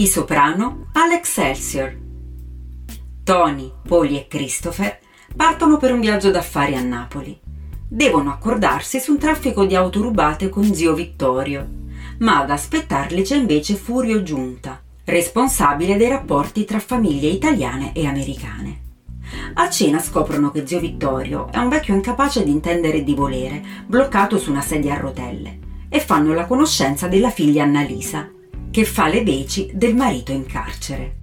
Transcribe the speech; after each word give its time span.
I 0.00 0.06
soprano 0.06 0.86
all'Excelsior. 0.94 1.94
Tony, 3.22 3.70
Poli 3.86 4.16
e 4.16 4.28
Christopher 4.28 4.98
partono 5.36 5.76
per 5.76 5.92
un 5.92 6.00
viaggio 6.00 6.30
d'affari 6.30 6.74
a 6.74 6.80
Napoli. 6.80 7.38
Devono 7.86 8.30
accordarsi 8.30 8.98
su 8.98 9.12
un 9.12 9.18
traffico 9.18 9.66
di 9.66 9.74
auto 9.74 10.00
rubate 10.00 10.48
con 10.48 10.64
zio 10.72 10.94
Vittorio, 10.94 11.68
ma 12.20 12.38
ad 12.38 12.50
aspettarli 12.50 13.20
c'è 13.20 13.36
invece 13.36 13.74
Furio 13.74 14.22
Giunta, 14.22 14.80
responsabile 15.04 15.98
dei 15.98 16.08
rapporti 16.08 16.64
tra 16.64 16.78
famiglie 16.78 17.28
italiane 17.28 17.92
e 17.92 18.06
americane. 18.06 18.80
A 19.52 19.68
cena 19.68 19.98
scoprono 19.98 20.50
che 20.50 20.66
zio 20.66 20.80
Vittorio 20.80 21.52
è 21.52 21.58
un 21.58 21.68
vecchio 21.68 21.94
incapace 21.94 22.42
di 22.42 22.50
intendere 22.50 22.96
e 22.96 23.04
di 23.04 23.14
volere, 23.14 23.62
bloccato 23.84 24.38
su 24.38 24.50
una 24.50 24.62
sedia 24.62 24.94
a 24.94 24.98
rotelle, 24.98 25.58
e 25.90 26.00
fanno 26.00 26.32
la 26.32 26.46
conoscenza 26.46 27.06
della 27.06 27.28
figlia 27.28 27.64
Annalisa, 27.64 28.30
che 28.70 28.84
fa 28.84 29.08
le 29.08 29.24
veci 29.24 29.70
del 29.74 29.96
marito 29.96 30.32
in 30.32 30.46
carcere. 30.46 31.16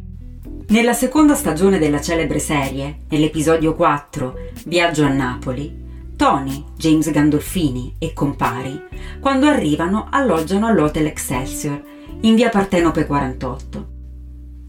Nella 0.70 0.94
seconda 0.94 1.34
stagione 1.34 1.80
della 1.80 2.02
celebre 2.02 2.40
serie, 2.40 3.04
nell'episodio 3.10 3.74
4, 3.74 4.36
Viaggio 4.66 5.06
a 5.06 5.10
Napoli, 5.10 5.86
Tony, 6.18 6.66
James 6.76 7.10
Gandolfini 7.10 7.96
e 8.00 8.12
compari, 8.12 8.78
quando 9.22 9.48
arrivano, 9.48 10.08
alloggiano 10.12 10.68
all'Hotel 10.68 11.06
Excelsior, 11.06 11.82
in 12.22 12.36
via 12.36 12.50
Partenope 12.50 13.06
48. 13.06 13.88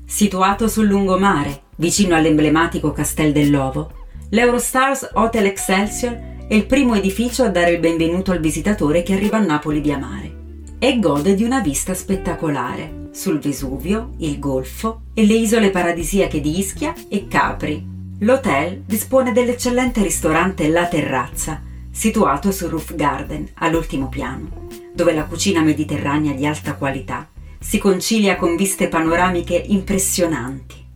Situato 0.06 0.68
sul 0.68 0.86
lungomare, 0.86 1.62
vicino 1.76 2.14
all'emblematico 2.14 2.92
Castel 2.92 3.32
dell'Ovo, 3.32 3.90
l'Eurostars 4.30 5.10
Hotel 5.14 5.46
Excelsior 5.46 6.36
è 6.46 6.54
il 6.54 6.66
primo 6.66 6.94
edificio 6.94 7.42
a 7.42 7.48
dare 7.48 7.72
il 7.72 7.80
benvenuto 7.80 8.30
al 8.30 8.40
visitatore 8.40 9.02
che 9.02 9.14
arriva 9.14 9.38
a 9.38 9.44
Napoli 9.44 9.80
via 9.80 9.98
mare 9.98 10.37
e 10.80 10.98
gode 11.00 11.34
di 11.34 11.42
una 11.42 11.60
vista 11.60 11.92
spettacolare 11.92 13.08
sul 13.10 13.40
Vesuvio, 13.40 14.14
il 14.18 14.38
Golfo 14.38 15.02
e 15.12 15.26
le 15.26 15.34
isole 15.34 15.70
paradisiache 15.70 16.40
di 16.40 16.58
Ischia 16.58 16.94
e 17.08 17.26
Capri. 17.26 17.84
L'hotel 18.20 18.82
dispone 18.86 19.32
dell'eccellente 19.32 20.02
ristorante 20.02 20.68
La 20.68 20.86
Terrazza, 20.86 21.62
situato 21.90 22.52
sul 22.52 22.68
roof 22.68 22.94
garden, 22.94 23.48
all'ultimo 23.54 24.08
piano, 24.08 24.68
dove 24.94 25.12
la 25.14 25.24
cucina 25.24 25.62
mediterranea 25.62 26.32
di 26.32 26.46
alta 26.46 26.74
qualità 26.74 27.28
si 27.58 27.78
concilia 27.78 28.36
con 28.36 28.54
viste 28.54 28.86
panoramiche 28.86 29.56
impressionanti. 29.56 30.86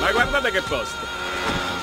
Ma 0.00 0.12
guardate 0.12 0.50
che 0.50 0.62
posto! 0.62 1.06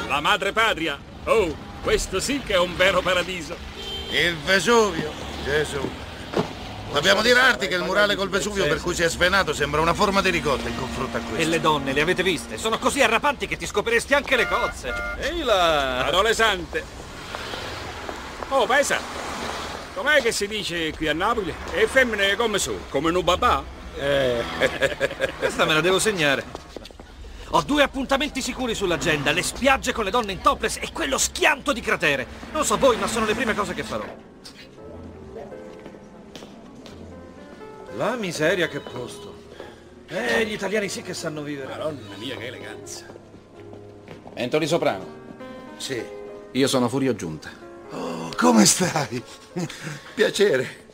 La 0.10 0.20
madre 0.20 0.52
patria! 0.52 0.98
Oh, 1.26 1.65
questo 1.86 2.20
sì 2.20 2.42
che 2.44 2.56
è 2.56 2.58
un 2.58 2.76
vero 2.76 3.04
paradiso! 3.04 3.56
Il 4.10 4.36
Vesuvio, 4.38 5.12
Gesù. 5.44 5.80
Dobbiamo 6.92 7.22
dire 7.22 7.40
Arti 7.40 7.68
che 7.68 7.76
il 7.76 7.84
murale 7.84 8.16
col 8.16 8.28
Vesuvio 8.28 8.66
per 8.66 8.82
cui 8.82 8.96
si 8.96 9.04
è 9.04 9.10
svenato 9.10 9.54
sembra 9.54 9.82
una 9.82 9.94
forma 9.94 10.22
di 10.22 10.32
ricotta 10.32 10.68
in 10.68 10.76
confronto 10.80 11.18
a 11.18 11.20
questo. 11.20 11.38
E 11.40 11.46
le 11.46 11.62
donne, 11.62 11.94
le 11.94 12.02
avete 12.02 12.24
viste? 12.24 12.58
Sono 12.58 12.80
così 12.80 13.04
arrapanti 13.04 13.46
che 13.46 13.56
ti 13.56 13.68
scopriresti 13.68 14.16
anche 14.16 14.36
le 14.36 14.48
cozze. 14.48 14.92
Ehi 15.20 15.44
là! 15.44 16.02
Parole 16.06 16.34
sante! 16.34 16.84
Oh, 18.50 18.66
paesa! 18.66 18.98
Com'è 19.94 20.24
che 20.24 20.32
si 20.32 20.48
dice 20.48 20.92
qui 20.92 21.08
a 21.08 21.14
Napoli? 21.14 21.54
E 21.72 21.86
femmine 21.86 22.36
come 22.36 22.58
sono? 22.58 22.80
Come 22.90 23.12
un 23.12 23.24
babà? 23.24 23.64
Eh, 23.96 24.44
questa 25.38 25.66
me 25.66 25.76
la 25.76 25.82
devo 25.82 26.00
segnare. 26.00 26.65
Ho 27.50 27.62
due 27.62 27.84
appuntamenti 27.84 28.42
sicuri 28.42 28.76
sull'agenda, 28.76 29.32
le 29.32 29.44
spiagge 29.44 29.94
con 29.94 30.04
le 30.04 30.12
donne 30.12 30.32
in 30.32 30.42
topless 30.42 30.78
e 30.78 30.92
quello 30.92 31.18
schianto 31.18 31.72
di 31.74 31.82
cratere. 31.82 32.26
Non 32.52 32.66
so 32.66 32.78
voi, 32.78 32.98
ma 32.98 33.08
sono 33.08 33.26
le 33.26 33.36
prime 33.36 33.54
cose 33.54 33.74
che 33.74 33.84
farò. 33.84 34.06
La 37.98 38.16
miseria 38.16 38.68
che 38.68 38.80
posto. 38.80 39.34
Eh, 40.08 40.46
gli 40.46 40.54
italiani 40.54 40.90
sì 40.90 41.02
che 41.02 41.14
sanno 41.14 41.42
vivere. 41.44 41.70
Madonna 41.70 42.16
mia, 42.18 42.36
che 42.36 42.48
eleganza! 42.48 43.06
Anthony 44.36 44.68
Soprano. 44.68 45.06
Sì. 45.78 46.04
Io 46.52 46.68
sono 46.68 46.90
Furio 46.90 47.16
Giunta. 47.16 47.50
Oh, 47.92 48.32
come 48.36 48.66
stai? 48.66 49.24
Piacere. 50.14 50.88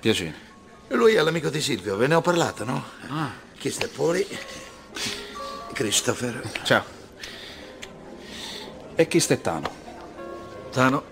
Piacere. 0.00 0.46
Lui 0.88 1.14
è 1.14 1.22
l'amico 1.22 1.50
di 1.50 1.60
Silvio, 1.60 1.96
ve 1.96 2.06
ne 2.06 2.14
ho 2.14 2.20
parlato, 2.20 2.64
no? 2.64 2.84
Ah. 3.08 3.30
Chi 3.56 3.70
sta 3.70 3.86
Poli? 3.94 4.26
Christopher. 5.78 6.42
Ciao. 6.64 6.82
E 8.96 9.06
chi 9.06 9.18
è 9.18 9.40
Tano? 9.40 9.70
Tano, 10.72 11.04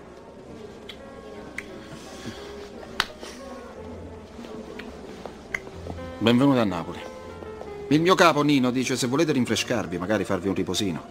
Benvenuto 6.17 6.59
a 6.59 6.65
Napoli. 6.65 6.99
Il 7.87 8.01
mio 8.01 8.13
capo 8.15 8.41
Nino 8.41 8.69
dice 8.71 8.97
se 8.97 9.07
volete 9.07 9.31
rinfrescarvi, 9.31 9.97
magari 9.97 10.25
farvi 10.25 10.49
un 10.49 10.55
riposino. 10.55 11.05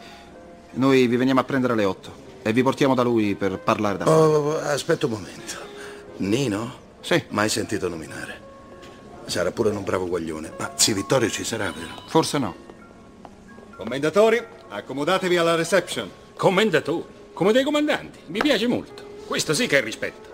Noi 0.72 1.06
vi 1.06 1.16
veniamo 1.16 1.40
a 1.40 1.44
prendere 1.44 1.72
alle 1.72 1.86
8 1.86 2.12
e 2.42 2.52
vi 2.52 2.62
portiamo 2.62 2.94
da 2.94 3.02
lui 3.02 3.36
per 3.36 3.58
parlare 3.58 3.96
da 3.96 4.06
Oh, 4.06 4.58
aspetta 4.58 5.06
un 5.06 5.12
momento. 5.12 5.54
Nino? 6.18 6.74
Sì. 7.00 7.24
Mai 7.28 7.48
sentito 7.48 7.88
nominare. 7.88 8.38
Sarà 9.24 9.50
pure 9.50 9.70
un 9.70 9.82
bravo 9.82 10.06
guaglione. 10.06 10.52
Ma 10.58 10.72
zio 10.74 10.94
Vittorio 10.94 11.30
ci 11.30 11.42
sarà, 11.42 11.72
vero? 11.72 12.02
Forse 12.06 12.36
no. 12.36 12.66
Commendatori, 13.76 14.42
accomodatevi 14.70 15.36
alla 15.36 15.54
reception. 15.54 16.10
Commendatore, 16.34 17.04
come 17.34 17.52
dei 17.52 17.62
comandanti, 17.62 18.20
mi 18.28 18.38
piace 18.38 18.66
molto. 18.66 19.04
Questo 19.26 19.52
sì 19.52 19.66
che 19.66 19.78
è 19.78 19.82
rispetto. 19.82 20.25